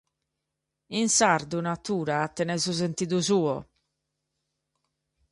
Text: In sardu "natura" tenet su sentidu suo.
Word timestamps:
In 0.99 1.07
sardu 1.17 1.57
"natura" 1.67 2.17
tenet 2.35 2.61
su 2.63 2.73
sentidu 2.81 3.19
suo. 3.29 3.55